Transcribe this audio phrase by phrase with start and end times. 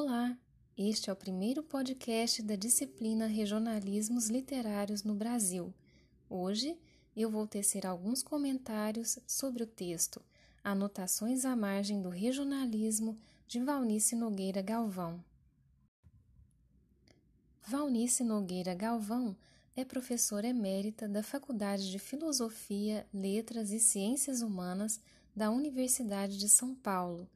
[0.00, 0.38] Olá,
[0.76, 5.74] este é o primeiro podcast da disciplina Regionalismos Literários no Brasil.
[6.30, 6.78] Hoje
[7.16, 10.22] eu vou tecer alguns comentários sobre o texto
[10.62, 13.16] Anotações à margem do regionalismo
[13.48, 15.18] de Valnice Nogueira Galvão.
[17.66, 19.36] Valnice Nogueira Galvão
[19.74, 25.00] é professora emérita da Faculdade de Filosofia, Letras e Ciências Humanas
[25.34, 27.28] da Universidade de São Paulo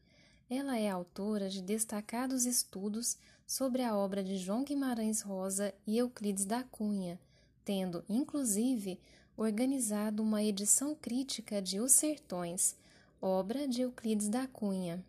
[0.55, 3.17] ela é autora de destacados estudos
[3.47, 7.19] sobre a obra de João Guimarães Rosa e Euclides da Cunha,
[7.65, 9.01] tendo, inclusive,
[9.35, 12.77] organizado uma edição crítica de Os Sertões,
[13.19, 15.03] obra de Euclides da Cunha.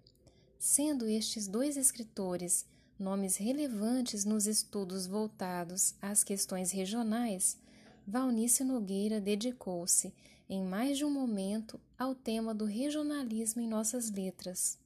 [0.58, 2.66] Sendo estes dois escritores
[2.98, 7.58] nomes relevantes nos estudos voltados às questões regionais,
[8.08, 10.14] Valnice Nogueira dedicou-se,
[10.50, 14.82] em mais de um momento, ao tema do regionalismo em nossas letras.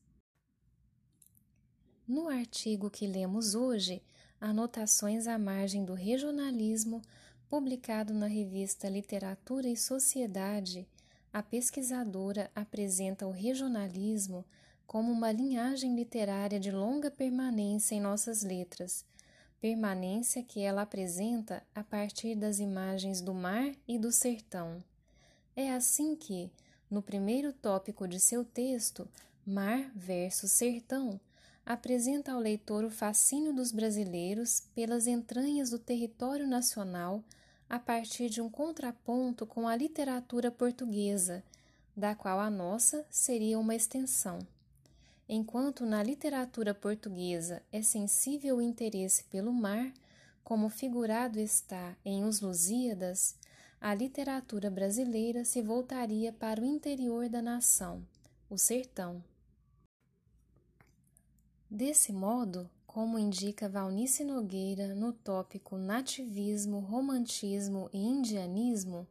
[2.08, 4.02] No artigo que lemos hoje,
[4.40, 7.02] Anotações à margem do regionalismo,
[7.50, 10.88] publicado na revista Literatura e Sociedade,
[11.34, 14.46] a pesquisadora apresenta o regionalismo
[14.86, 19.04] como uma linhagem literária de longa permanência em nossas letras,
[19.60, 24.84] permanência que ela apresenta a partir das imagens do mar e do sertão.
[25.56, 26.52] É assim que,
[26.92, 29.10] no primeiro tópico de seu texto,
[29.44, 31.20] Mar versus Sertão,
[31.68, 37.22] apresenta ao leitor o fascínio dos brasileiros pelas entranhas do território nacional
[37.70, 41.44] a partir de um contraponto com a literatura portuguesa,
[41.94, 44.40] da qual a nossa seria uma extensão.
[45.28, 49.92] Enquanto na literatura portuguesa é sensível o interesse pelo mar,
[50.46, 53.36] como figurado está em Os Lusíadas,
[53.82, 58.02] a literatura brasileira se voltaria para o interior da nação,
[58.50, 59.22] o sertão.
[61.70, 69.06] Desse modo, como indica Valnice Nogueira no tópico Nativismo, Romantismo e Indianismo,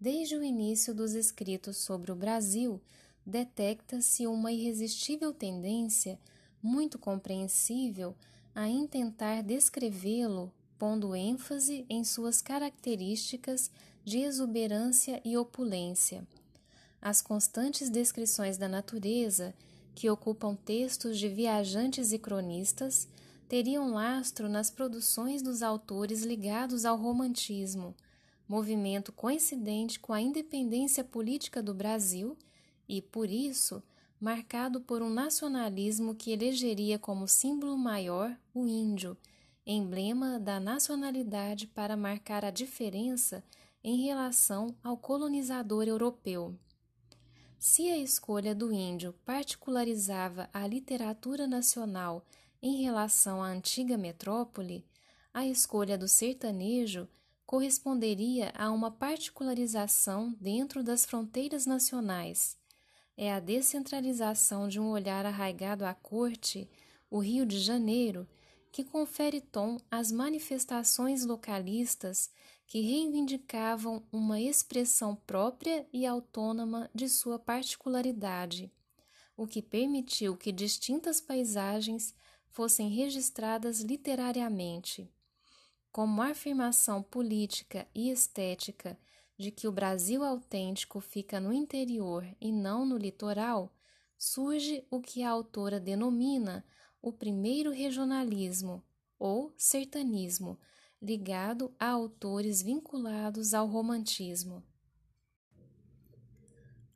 [0.00, 2.80] desde o início dos escritos sobre o Brasil,
[3.24, 6.18] detecta-se uma irresistível tendência,
[6.60, 8.14] muito compreensível,
[8.52, 13.70] a intentar descrevê-lo, pondo ênfase em suas características
[14.04, 16.26] de exuberância e opulência.
[17.00, 19.54] As constantes descrições da natureza
[19.94, 23.08] que ocupam textos de viajantes e cronistas,
[23.48, 27.94] teriam lastro nas produções dos autores ligados ao romantismo,
[28.48, 32.36] movimento coincidente com a independência política do Brasil
[32.88, 33.82] e, por isso,
[34.20, 39.16] marcado por um nacionalismo que elegeria como símbolo maior o índio,
[39.66, 43.42] emblema da nacionalidade para marcar a diferença
[43.82, 46.58] em relação ao colonizador europeu.
[47.66, 52.22] Se a escolha do índio particularizava a literatura nacional
[52.60, 54.84] em relação à antiga metrópole,
[55.32, 57.08] a escolha do sertanejo
[57.46, 62.54] corresponderia a uma particularização dentro das fronteiras nacionais.
[63.16, 66.68] É a descentralização de um olhar arraigado à corte,
[67.10, 68.28] o Rio de Janeiro,
[68.70, 72.30] que confere tom às manifestações localistas
[72.66, 78.72] que reivindicavam uma expressão própria e autônoma de sua particularidade,
[79.36, 82.14] o que permitiu que distintas paisagens
[82.48, 85.10] fossem registradas literariamente.
[85.90, 88.98] Como afirmação política e estética
[89.36, 93.72] de que o Brasil autêntico fica no interior e não no litoral,
[94.16, 96.64] surge o que a autora denomina
[97.02, 98.82] o primeiro regionalismo
[99.18, 100.58] ou sertanismo
[101.04, 104.64] ligado a autores vinculados ao romantismo.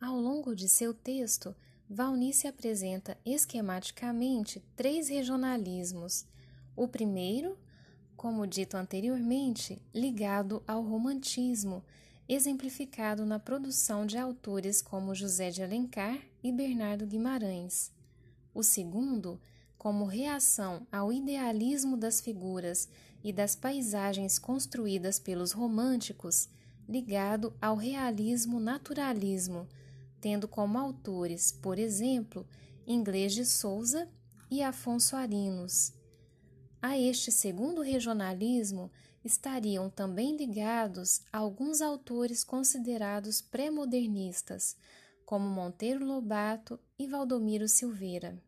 [0.01, 1.55] Ao longo de seu texto,
[1.87, 6.25] Valnice apresenta esquematicamente três regionalismos.
[6.75, 7.59] O primeiro,
[8.17, 11.85] como dito anteriormente, ligado ao romantismo,
[12.27, 17.93] exemplificado na produção de autores como José de Alencar e Bernardo Guimarães.
[18.55, 19.39] O segundo,
[19.77, 22.89] como reação ao idealismo das figuras
[23.23, 26.49] e das paisagens construídas pelos românticos,
[26.89, 29.69] ligado ao realismo naturalismo,
[30.21, 32.47] tendo como autores, por exemplo,
[32.87, 34.09] Inglês de Souza
[34.51, 35.93] e Afonso Arinos.
[36.81, 38.91] A este segundo regionalismo
[39.25, 44.77] estariam também ligados alguns autores considerados pré-modernistas,
[45.25, 48.41] como Monteiro Lobato e Valdomiro Silveira.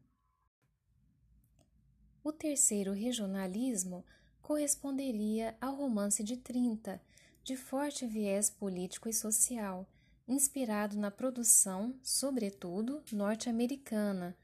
[2.23, 4.05] O terceiro regionalismo
[4.43, 7.01] corresponderia ao romance de 30,
[7.43, 9.87] de forte viés político e social,
[10.27, 14.37] inspirado na produção, sobretudo, norte-americana,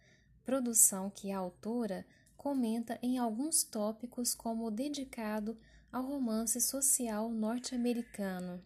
[0.44, 2.06] produção que a autora
[2.36, 5.58] comenta em alguns tópicos como dedicado
[5.92, 8.62] ao romance social norte-americano.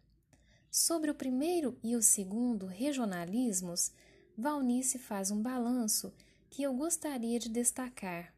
[0.71, 3.93] Sobre o primeiro e o segundo regionalismos,
[4.37, 6.13] Valnice faz um balanço
[6.49, 8.33] que eu gostaria de destacar.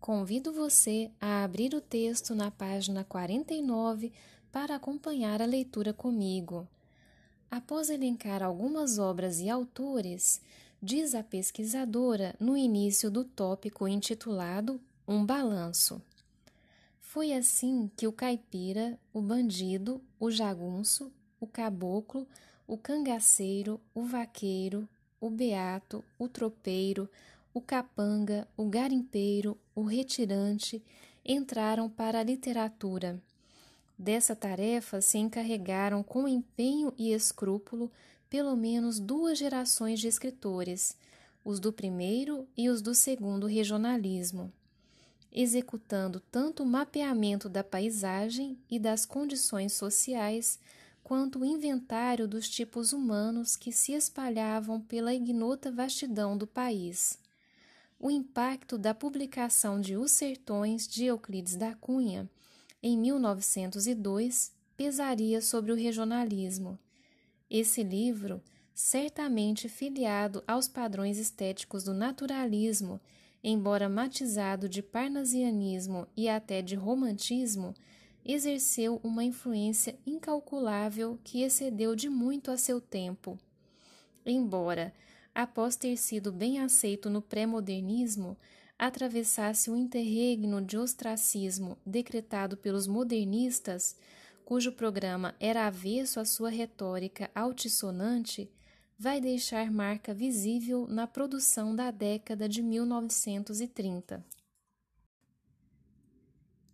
[0.00, 4.10] Convido você a abrir o texto na página 49
[4.50, 6.66] para acompanhar a leitura comigo.
[7.50, 10.40] Após elencar algumas obras e autores,
[10.82, 16.00] diz a pesquisadora no início do tópico intitulado Um Balanço.
[16.98, 22.26] Foi assim que o caipira, o bandido, o jagunço, o caboclo,
[22.66, 24.88] o cangaceiro, o vaqueiro,
[25.20, 27.06] o beato, o tropeiro,
[27.52, 30.82] o capanga, o garimpeiro, o retirante
[31.24, 33.20] entraram para a literatura.
[33.98, 37.90] Dessa tarefa se encarregaram com empenho e escrúpulo
[38.28, 40.96] pelo menos duas gerações de escritores,
[41.44, 44.52] os do primeiro e os do segundo regionalismo,
[45.32, 50.58] executando tanto o mapeamento da paisagem e das condições sociais,
[51.02, 57.19] quanto o inventário dos tipos humanos que se espalhavam pela ignota vastidão do país
[58.00, 62.28] o impacto da publicação de Os Sertões de Euclides da Cunha,
[62.82, 66.78] em 1902, pesaria sobre o regionalismo.
[67.50, 68.42] Esse livro,
[68.74, 72.98] certamente filiado aos padrões estéticos do naturalismo,
[73.44, 77.74] embora matizado de parnasianismo e até de romantismo,
[78.24, 83.38] exerceu uma influência incalculável que excedeu de muito a seu tempo.
[84.24, 84.94] Embora
[85.34, 88.36] após ter sido bem aceito no pré-modernismo,
[88.78, 93.96] atravessasse o interregno de ostracismo decretado pelos modernistas,
[94.44, 98.50] cujo programa era avesso à sua retórica altissonante,
[98.98, 104.24] vai deixar marca visível na produção da década de 1930.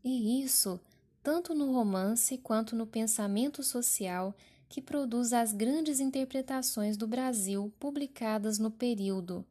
[0.03, 0.81] E isso,
[1.23, 4.35] tanto no romance quanto no pensamento social,
[4.69, 9.45] que produz as grandes interpretações do Brasil publicadas no período,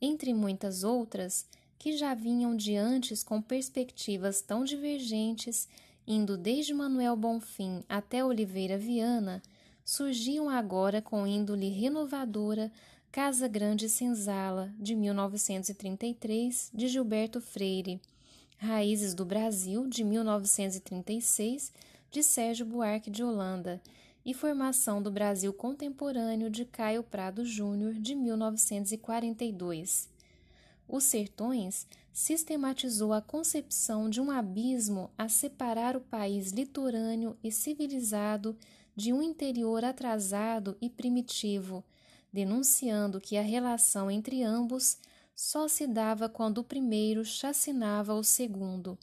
[0.00, 1.46] entre muitas outras
[1.78, 5.68] que já vinham de antes com perspectivas tão divergentes,
[6.06, 9.42] indo desde Manuel Bonfim até Oliveira Viana,
[9.84, 12.70] surgiam agora com índole renovadora
[13.12, 18.00] Casa Grande Senzala, de 1933, de Gilberto Freire,
[18.56, 21.72] Raízes do Brasil, de 1936,
[22.10, 23.80] de Sérgio Buarque de Holanda,
[24.24, 30.08] e Formação do Brasil Contemporâneo de Caio Prado Júnior, de 1942.
[30.88, 38.56] Os Sertões sistematizou a concepção de um abismo a separar o país litorâneo e civilizado
[38.96, 41.84] de um interior atrasado e primitivo,
[42.32, 44.96] denunciando que a relação entre ambos
[45.34, 48.96] só se dava quando o primeiro chacinava o segundo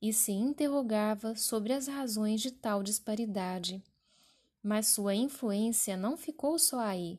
[0.00, 3.82] e se interrogava sobre as razões de tal disparidade.
[4.62, 7.18] Mas sua influência não ficou só aí.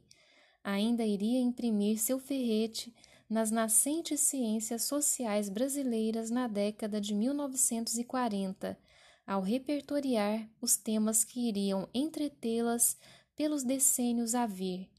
[0.63, 2.93] Ainda iria imprimir seu ferrete
[3.29, 8.77] nas nascentes ciências sociais brasileiras na década de 1940,
[9.25, 12.97] ao repertoriar os temas que iriam entretê-las
[13.35, 14.89] pelos decênios a vir,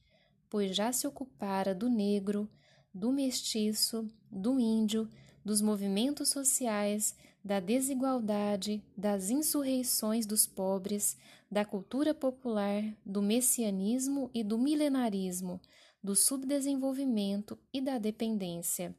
[0.48, 2.50] pois já se ocupara do negro,
[2.92, 5.08] do mestiço, do índio,
[5.44, 11.16] dos movimentos sociais, da desigualdade, das insurreições dos pobres,
[11.52, 15.60] da cultura popular, do messianismo e do milenarismo,
[16.02, 18.96] do subdesenvolvimento e da dependência.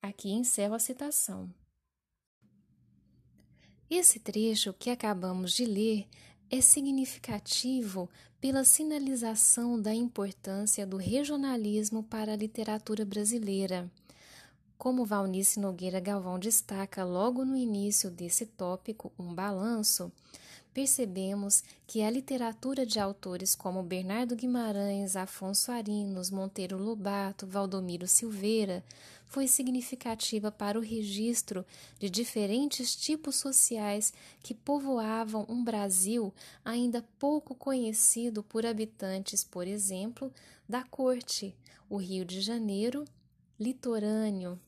[0.00, 1.52] Aqui encerro a citação.
[3.90, 6.08] Esse trecho que acabamos de ler
[6.50, 8.08] é significativo
[8.40, 13.92] pela sinalização da importância do regionalismo para a literatura brasileira.
[14.78, 20.10] Como Valnice Nogueira Galvão destaca logo no início desse tópico, um balanço,
[20.74, 28.84] percebemos que a literatura de autores como Bernardo Guimarães, Afonso Arinos, Monteiro Lobato, Valdomiro Silveira
[29.24, 31.64] foi significativa para o registro
[31.98, 34.12] de diferentes tipos sociais
[34.42, 40.32] que povoavam um Brasil ainda pouco conhecido por habitantes, por exemplo,
[40.68, 41.54] da corte,
[41.88, 43.04] o Rio de Janeiro,
[43.58, 44.58] litorâneo.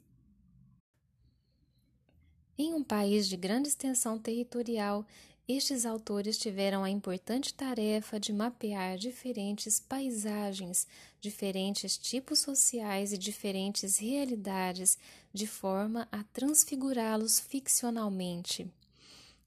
[2.58, 5.04] Em um país de grande extensão territorial
[5.48, 10.88] estes autores tiveram a importante tarefa de mapear diferentes paisagens,
[11.20, 14.98] diferentes tipos sociais e diferentes realidades,
[15.32, 18.68] de forma a transfigurá-los ficcionalmente.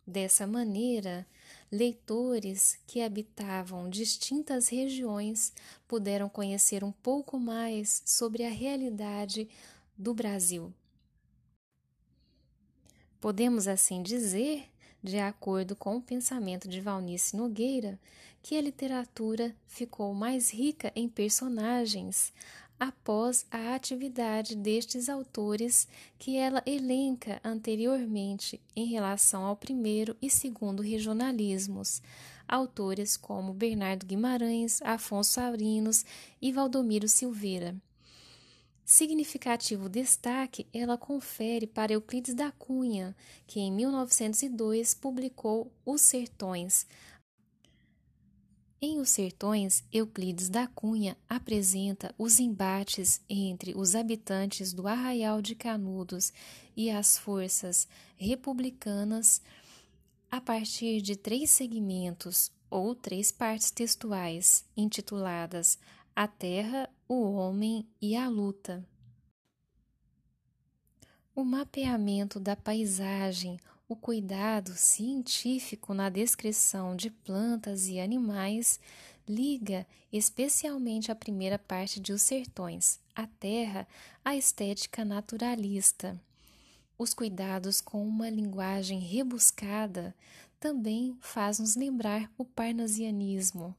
[0.07, 1.27] Dessa maneira,
[1.69, 5.53] leitores que habitavam distintas regiões
[5.87, 9.49] puderam conhecer um pouco mais sobre a realidade
[9.97, 10.73] do Brasil.
[13.19, 14.69] Podemos assim dizer,
[15.01, 17.99] de acordo com o pensamento de Valnice Nogueira,
[18.41, 22.33] que a literatura ficou mais rica em personagens
[22.79, 25.87] após a atividade destes autores
[26.17, 32.01] que ela elenca anteriormente em relação ao primeiro e segundo regionalismos,
[32.47, 36.05] autores como Bernardo Guimarães, Afonso Aurinos
[36.41, 37.75] e Valdomiro Silveira.
[38.89, 43.15] Significativo destaque ela confere para Euclides da Cunha,
[43.45, 46.87] que em 1902 publicou Os Sertões.
[48.81, 55.53] Em Os Sertões, Euclides da Cunha apresenta os embates entre os habitantes do Arraial de
[55.53, 56.33] Canudos
[56.75, 59.39] e as forças republicanas
[60.31, 65.77] a partir de três segmentos ou três partes textuais, intituladas
[66.15, 68.87] A Terra, o Homem e a Luta.
[71.35, 78.79] O mapeamento da paisagem, o cuidado científico na descrição de plantas e animais
[79.27, 83.87] liga especialmente a primeira parte de Os Sertões, a terra,
[84.23, 86.21] à estética naturalista.
[86.95, 90.15] Os cuidados com uma linguagem rebuscada
[90.59, 93.75] também faz-nos lembrar o parnasianismo.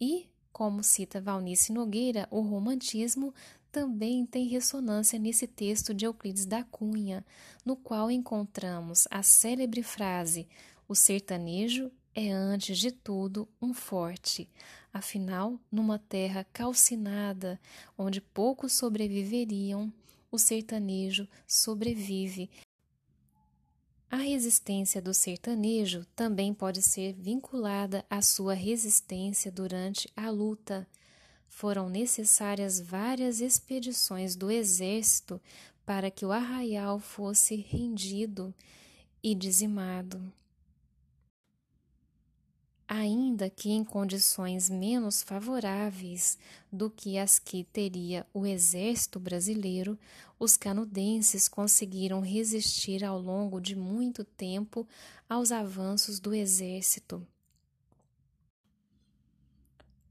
[0.00, 0.28] E,
[0.62, 3.34] como cita Valnice Nogueira, o romantismo
[3.72, 7.26] também tem ressonância nesse texto de Euclides da Cunha,
[7.64, 10.46] no qual encontramos a célebre frase:
[10.86, 14.48] O sertanejo é antes de tudo um forte.
[14.92, 17.60] Afinal, numa terra calcinada,
[17.98, 19.92] onde poucos sobreviveriam,
[20.30, 22.48] o sertanejo sobrevive.
[24.12, 30.86] A resistência do sertanejo também pode ser vinculada à sua resistência durante a luta.
[31.48, 35.40] Foram necessárias várias expedições do exército
[35.86, 38.54] para que o arraial fosse rendido
[39.22, 40.22] e dizimado
[42.94, 46.36] ainda que em condições menos favoráveis
[46.70, 49.98] do que as que teria o exército brasileiro,
[50.38, 54.86] os canudenses conseguiram resistir ao longo de muito tempo
[55.26, 57.26] aos avanços do exército.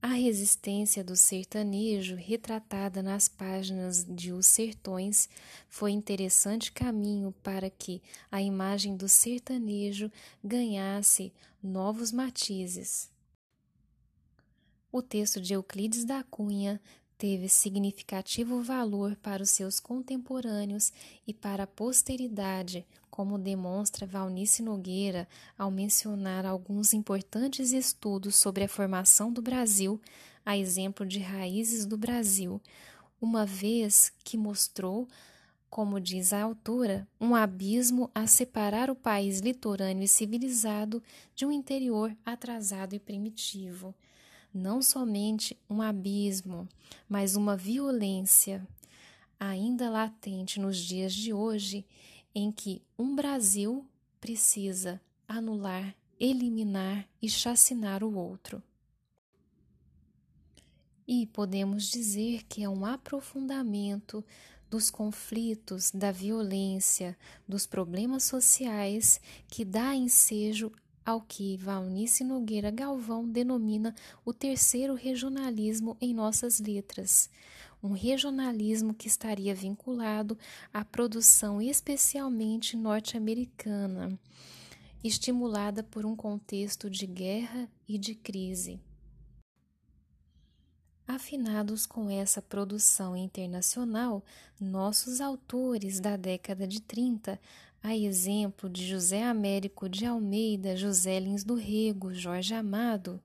[0.03, 5.29] A resistência do sertanejo, retratada nas páginas de Os Sertões,
[5.70, 10.12] foi interessante caminho para que a imagem do sertanejo
[10.43, 11.31] ganhasse
[11.62, 13.12] novos matizes.
[14.91, 16.81] O texto de Euclides da Cunha
[17.15, 20.91] teve significativo valor para os seus contemporâneos
[21.27, 25.27] e para a posteridade, como demonstra Valnice Nogueira
[25.58, 30.01] ao mencionar alguns importantes estudos sobre a formação do Brasil,
[30.46, 32.60] a exemplo de Raízes do Brasil,
[33.22, 35.08] uma vez que mostrou,
[35.70, 41.03] como diz a autora, um abismo a separar o país litorâneo e civilizado
[41.36, 43.94] de um interior atrasado e primitivo.
[44.53, 46.68] Não somente um abismo,
[47.08, 48.65] mas uma violência
[49.39, 51.86] ainda latente nos dias de hoje,
[52.33, 53.85] em que um Brasil
[54.19, 58.61] precisa anular, eliminar e chacinar o outro.
[61.07, 64.23] E podemos dizer que é um aprofundamento
[64.69, 69.19] dos conflitos, da violência, dos problemas sociais
[69.50, 70.71] que dá ensejo
[71.05, 77.29] ao que Valnice Nogueira Galvão denomina o terceiro regionalismo em nossas letras,
[77.81, 80.38] um regionalismo que estaria vinculado
[80.73, 84.19] à produção especialmente norte-americana,
[85.03, 88.79] estimulada por um contexto de guerra e de crise.
[91.07, 94.23] Afinados com essa produção internacional,
[94.59, 97.39] nossos autores da década de 30
[97.83, 103.19] a exemplo de José Américo de Almeida, José Lins do Rego, Jorge Amado,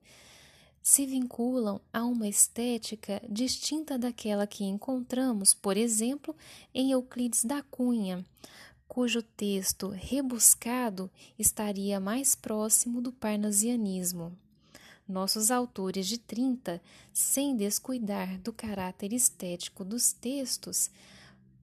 [0.87, 6.33] se vinculam a uma estética distinta daquela que encontramos, por exemplo,
[6.73, 8.25] em Euclides da Cunha,
[8.87, 14.31] cujo texto rebuscado estaria mais próximo do parnasianismo.
[15.05, 20.89] Nossos autores de 30, sem descuidar do caráter estético dos textos,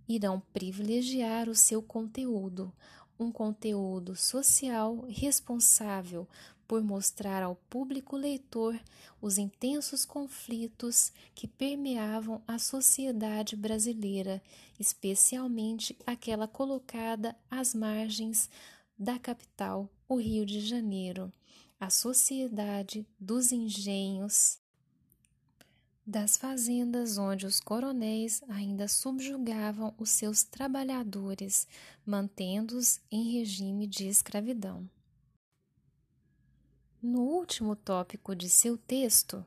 [0.07, 2.71] irão privilegiar o seu conteúdo,
[3.19, 6.29] um conteúdo social responsável
[6.67, 8.79] por mostrar ao público leitor
[9.21, 14.43] os intensos conflitos que permeavam a sociedade brasileira,
[14.79, 18.51] especialmente aquela colocada às margens
[18.99, 21.33] da capital, o Rio de Janeiro,
[21.79, 24.59] a sociedade dos engenhos
[26.07, 31.67] das fazendas onde os coronéis ainda subjugavam os seus trabalhadores,
[32.05, 34.89] mantendo-os em regime de escravidão.
[37.07, 39.45] No último tópico de seu texto,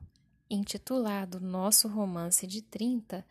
[0.47, 3.25] intitulado Nosso Romance de 30,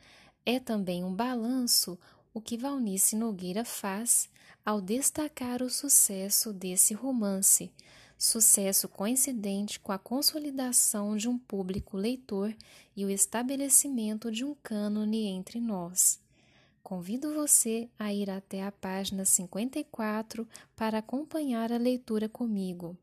[0.45, 1.97] é também um balanço
[2.35, 4.29] o que Valnice Nogueira faz
[4.65, 7.71] ao destacar o sucesso desse romance,
[8.19, 12.53] sucesso coincidente com a consolidação de um público leitor
[12.97, 16.19] e o estabelecimento de um cânone entre nós.
[16.83, 22.99] Convido você a ir até a página 54 para acompanhar a leitura comigo.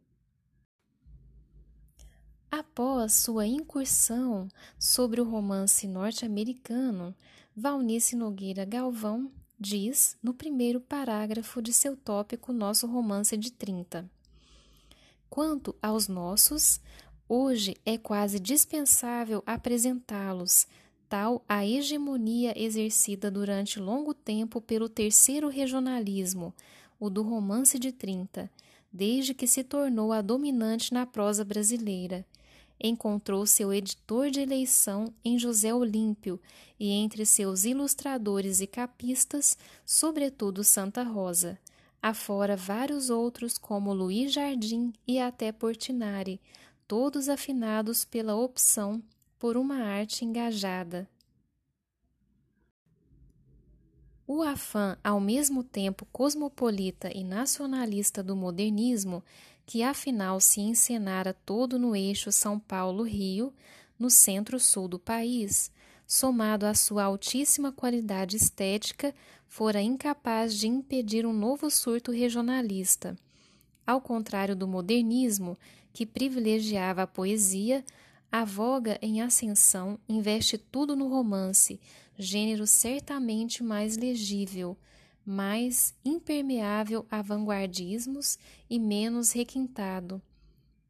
[2.56, 7.16] Após sua incursão sobre o romance norte-americano,
[7.58, 14.08] Valnice Nogueira Galvão diz no primeiro parágrafo de seu tópico Nosso Romance de 30.
[15.32, 16.80] Quanto aos nossos,
[17.28, 20.68] hoje é quase dispensável apresentá-los,
[21.10, 26.54] tal a hegemonia exercida durante longo tempo pelo terceiro regionalismo,
[27.00, 28.48] o do romance de 30,
[28.92, 32.24] desde que se tornou a dominante na prosa brasileira
[32.84, 36.40] encontrou seu editor de eleição em José Olímpio
[36.78, 41.58] e entre seus ilustradores e capistas, sobretudo Santa Rosa,
[42.02, 46.42] afora vários outros como Luiz Jardim e até Portinari,
[46.86, 49.02] todos afinados pela opção
[49.40, 51.10] por uma arte engajada.
[54.26, 59.24] O afã, ao mesmo tempo cosmopolita e nacionalista do modernismo,
[59.66, 63.54] que afinal se encenara todo no eixo São Paulo-Rio,
[63.98, 65.72] no centro-sul do país,
[66.06, 69.14] somado à sua altíssima qualidade estética,
[69.48, 73.16] fora incapaz de impedir um novo surto regionalista.
[73.86, 75.58] Ao contrário do modernismo,
[75.94, 77.84] que privilegiava a poesia,
[78.32, 81.80] a voga em ascensão investe tudo no romance,
[82.18, 84.76] gênero certamente mais legível,
[85.26, 88.38] mais impermeável a vanguardismos
[88.70, 90.22] e menos requintado.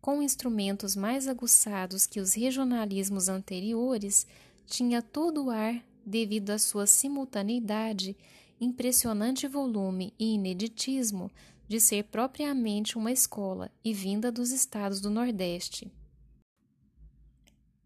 [0.02, 4.28] Com instrumentos mais aguçados que os regionalismos anteriores,
[4.66, 8.18] tinha todo o ar, devido à sua simultaneidade,
[8.60, 11.32] impressionante volume e ineditismo,
[11.68, 15.92] de ser propriamente uma escola e vinda dos estados do Nordeste.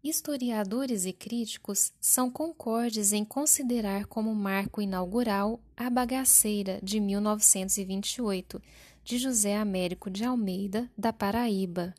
[0.02, 8.62] Historiadores e críticos são concordes em considerar como marco inaugural A Bagaceira de 1928,
[9.02, 11.92] de José Américo de Almeida, da Paraíba.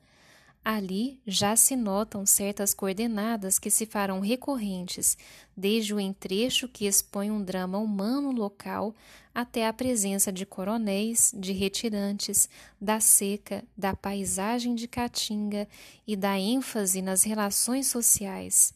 [0.64, 5.18] Ali já se notam certas coordenadas que se farão recorrentes,
[5.56, 8.94] desde o entrecho que expõe um drama humano local
[9.34, 15.68] até a presença de coronéis, de retirantes, da seca, da paisagem de Caatinga
[16.06, 18.74] e da ênfase nas relações sociais.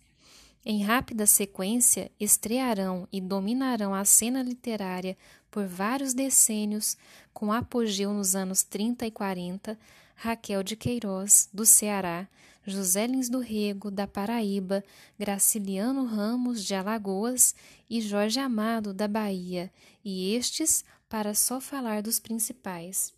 [0.66, 5.18] Em rápida sequência, estrearão e dominarão a cena literária
[5.52, 6.98] por vários decênios,
[7.34, 9.78] com apogeu nos anos 30 e 40,
[10.16, 12.28] Raquel de Queiroz, do Ceará,
[12.66, 14.84] José Lins do Rego, da Paraíba,
[15.20, 17.54] Graciliano Ramos, de Alagoas
[17.90, 19.72] e Jorge Amado, da Bahia,
[20.04, 23.14] e estes para só falar dos principais.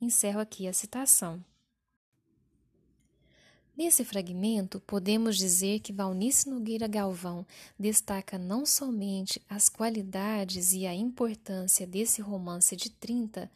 [0.00, 1.42] Encerro aqui a citação.
[3.78, 7.46] Nesse fragmento, podemos dizer que Valnice Nogueira Galvão
[7.78, 13.48] destaca não somente as qualidades e a importância desse romance de 30,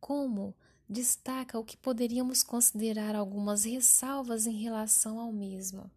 [0.00, 0.52] como
[0.90, 5.88] destaca o que poderíamos considerar algumas ressalvas em relação ao mesmo.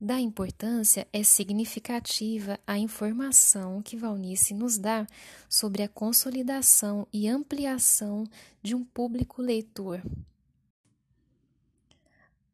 [0.00, 5.06] Da importância é significativa a informação que Valnice nos dá
[5.48, 8.24] sobre a consolidação e ampliação
[8.62, 10.02] de um público leitor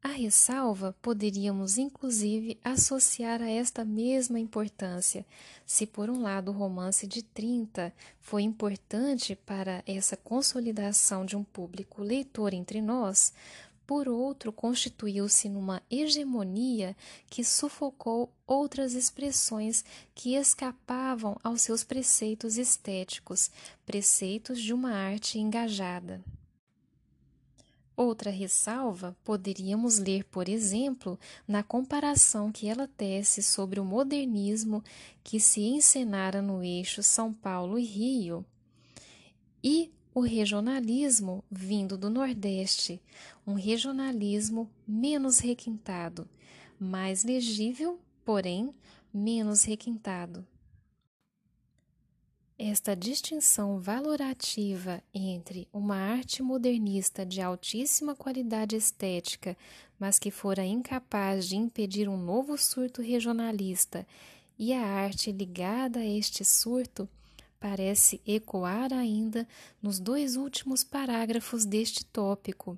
[0.07, 5.25] a ressalva poderíamos inclusive associar a esta mesma importância.
[5.65, 11.43] Se, por um lado, o romance de 30 foi importante para essa consolidação de um
[11.43, 13.33] público leitor entre nós,
[13.85, 16.95] por outro, constituiu-se numa hegemonia
[17.29, 23.49] que sufocou outras expressões que escapavam aos seus preceitos estéticos,
[23.85, 26.21] preceitos de uma arte engajada.
[27.97, 34.83] Outra ressalva poderíamos ler, por exemplo, na comparação que ela tece sobre o modernismo
[35.23, 38.45] que se encenara no eixo São Paulo e Rio
[39.63, 43.01] e o regionalismo vindo do Nordeste,
[43.47, 46.29] um regionalismo menos requintado,
[46.79, 48.75] mais legível, porém
[49.11, 50.45] menos requintado.
[52.59, 59.55] Esta distinção valorativa entre uma arte modernista de altíssima qualidade estética,
[59.99, 64.07] mas que fora incapaz de impedir um novo surto regionalista,
[64.57, 67.07] e a arte ligada a este surto,
[67.59, 69.47] parece ecoar ainda
[69.79, 72.75] nos dois últimos parágrafos deste tópico,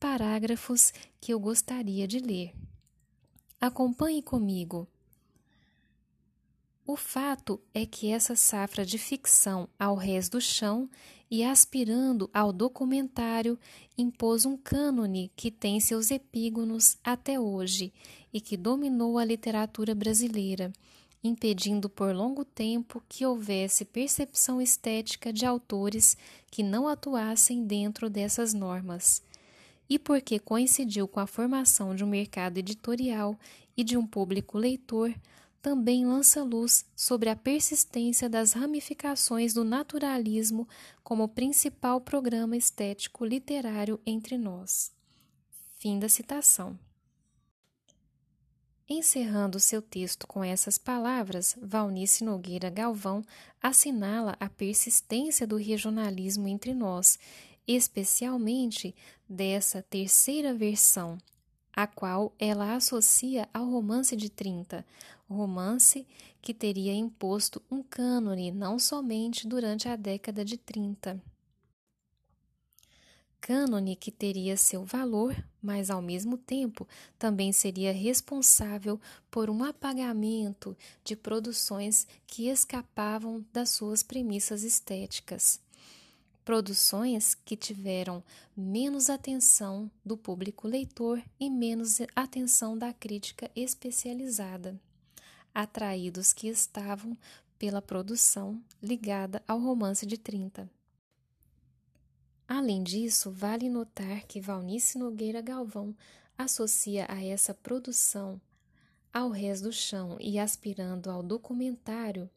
[0.00, 2.54] parágrafos que eu gostaria de ler.
[3.60, 4.88] Acompanhe comigo.
[6.92, 10.90] O fato é que essa safra de ficção ao rés do chão
[11.30, 13.58] e aspirando ao documentário
[13.96, 17.94] impôs um cânone que tem seus epígonos até hoje
[18.30, 20.70] e que dominou a literatura brasileira,
[21.24, 26.14] impedindo por longo tempo que houvesse percepção estética de autores
[26.50, 29.22] que não atuassem dentro dessas normas.
[29.88, 33.34] E porque coincidiu com a formação de um mercado editorial
[33.74, 35.10] e de um público leitor,
[35.62, 40.68] também lança luz sobre a persistência das ramificações do naturalismo
[41.04, 44.92] como principal programa estético literário entre nós.
[45.78, 46.76] Fim da citação.
[48.88, 53.22] Encerrando seu texto com essas palavras, Valnice Nogueira Galvão
[53.62, 57.18] assinala a persistência do regionalismo entre nós,
[57.66, 58.94] especialmente
[59.28, 61.16] dessa terceira versão,
[61.74, 64.84] a qual ela associa ao romance de 30,
[65.28, 66.06] romance
[66.40, 71.22] que teria imposto um cânone não somente durante a década de 30.
[73.40, 76.86] Cânone que teria seu valor, mas ao mesmo tempo
[77.18, 85.60] também seria responsável por um apagamento de produções que escapavam das suas premissas estéticas
[86.44, 88.22] produções que tiveram
[88.56, 94.78] menos atenção do público leitor e menos atenção da crítica especializada,
[95.54, 97.16] atraídos que estavam
[97.58, 100.68] pela produção ligada ao romance de 30.
[102.48, 105.94] Além disso, vale notar que Valnice Nogueira Galvão
[106.36, 108.40] associa a essa produção
[109.12, 112.28] ao Rés do Chão e aspirando ao documentário,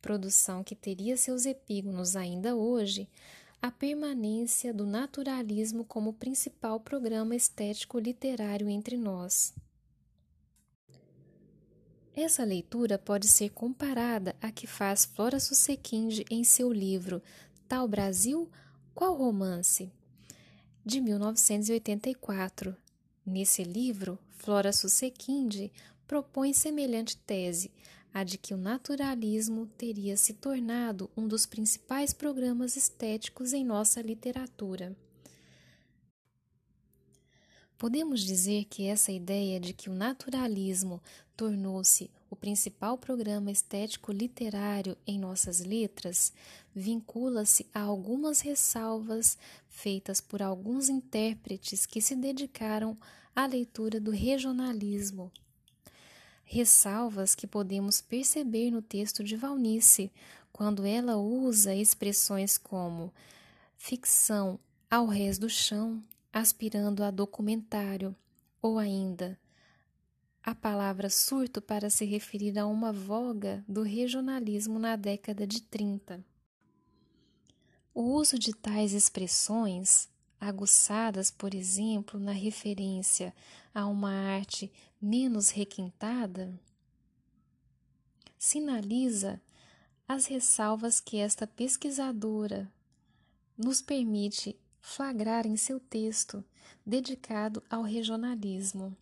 [0.00, 3.08] produção que teria seus epígonos ainda hoje,
[3.62, 9.54] a permanência do naturalismo como principal programa estético literário entre nós.
[12.12, 17.22] Essa leitura pode ser comparada à que faz Flora Susequinde em seu livro
[17.68, 18.50] Tal Brasil,
[18.92, 19.92] Qual Romance?
[20.84, 22.76] de 1984.
[23.24, 25.72] Nesse livro, Flora Susequinde
[26.08, 27.70] propõe semelhante tese,
[28.12, 34.02] a de que o naturalismo teria se tornado um dos principais programas estéticos em nossa
[34.02, 34.96] literatura.
[37.78, 41.02] Podemos dizer que essa ideia de que o naturalismo
[41.36, 46.32] tornou-se o principal programa estético literário em nossas letras
[46.74, 49.36] vincula-se a algumas ressalvas
[49.68, 52.96] feitas por alguns intérpretes que se dedicaram
[53.34, 55.32] à leitura do regionalismo
[56.44, 60.12] ressalvas que podemos perceber no texto de Valnice,
[60.52, 63.12] quando ela usa expressões como
[63.76, 64.58] ficção
[64.90, 66.02] ao rés do chão,
[66.32, 68.14] aspirando a documentário,
[68.60, 69.38] ou ainda
[70.44, 76.24] a palavra surto para se referir a uma voga do regionalismo na década de 30.
[77.94, 80.08] O uso de tais expressões
[80.40, 83.32] aguçadas, por exemplo, na referência
[83.72, 84.72] a uma arte
[85.02, 86.56] menos requintada,
[88.38, 89.42] sinaliza
[90.06, 92.72] as ressalvas que esta pesquisadora
[93.58, 96.44] nos permite flagrar em seu texto
[96.86, 98.96] dedicado ao regionalismo.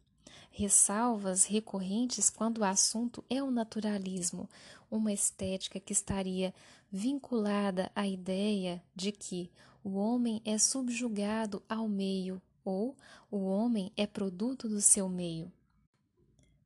[0.50, 4.48] Ressalvas recorrentes quando o assunto é o naturalismo,
[4.90, 6.54] uma estética que estaria
[6.90, 9.50] vinculada à ideia de que
[9.84, 12.96] o homem é subjugado ao meio ou
[13.30, 15.52] o homem é produto do seu meio.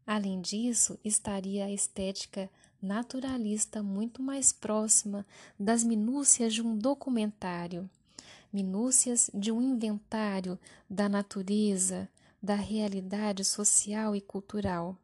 [0.06, 5.26] Além disso, estaria a estética naturalista muito mais próxima
[5.58, 7.88] das minúcias de um documentário,
[8.52, 12.08] minúcias de um inventário da natureza,
[12.42, 14.96] da realidade social e cultural.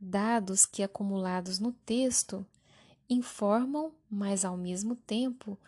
[0.00, 2.46] Dados que, acumulados no texto,
[3.10, 5.58] informam, mas ao mesmo tempo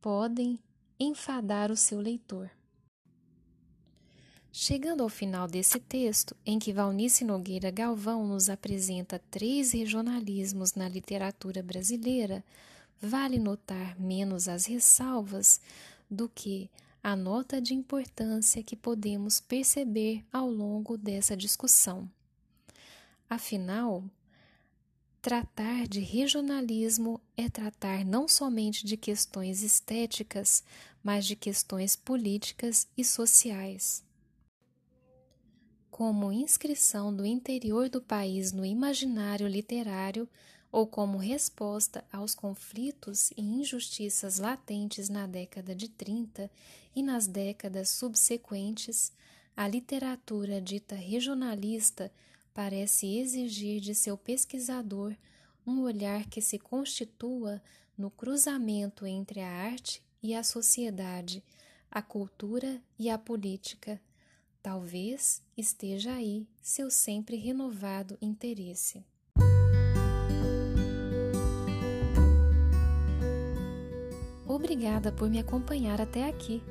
[0.00, 0.58] podem
[1.00, 2.50] enfadar o seu leitor.
[4.54, 10.86] Chegando ao final desse texto, em que Valnice Nogueira Galvão nos apresenta três regionalismos na
[10.90, 12.44] literatura brasileira,
[13.00, 15.58] vale notar menos as ressalvas
[16.10, 16.70] do que
[17.02, 22.08] a nota de importância que podemos perceber ao longo dessa discussão.
[23.30, 24.04] Afinal,
[25.22, 30.64] Tratar de regionalismo é tratar não somente de questões estéticas,
[31.00, 34.02] mas de questões políticas e sociais.
[35.92, 40.26] Como inscrição do interior do país no imaginário literário
[40.72, 46.50] ou como resposta aos conflitos e injustiças latentes na década de 30
[46.96, 49.12] e nas décadas subsequentes,
[49.54, 52.10] a literatura dita regionalista
[52.54, 55.14] parece exigir de seu pesquisador
[55.66, 57.62] um olhar que se constitua
[57.98, 61.44] no cruzamento entre a arte e a sociedade,
[61.90, 64.00] a cultura e a política.
[64.62, 69.04] Talvez esteja aí seu sempre renovado interesse.
[74.46, 76.62] Obrigada por me acompanhar até aqui.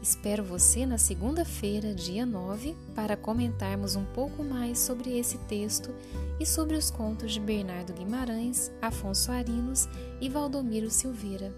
[0.00, 5.90] Espero você na segunda-feira, dia 9, para comentarmos um pouco mais sobre esse texto
[6.38, 9.88] e sobre os contos de Bernardo Guimarães, Afonso Arinos
[10.20, 11.52] e Valdomiro Silveira.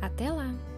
[0.00, 0.73] Até lá!